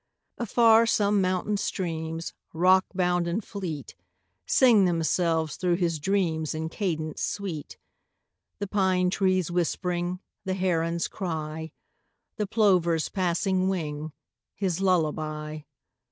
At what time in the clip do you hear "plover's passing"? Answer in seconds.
12.47-13.69